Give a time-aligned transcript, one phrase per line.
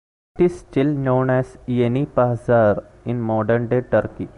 [0.39, 4.29] It is still known as "Yeni Pazar" in modern-day Turkey.